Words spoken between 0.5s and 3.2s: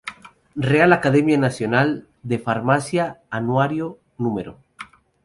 Real Academia Nacional de Farmacia,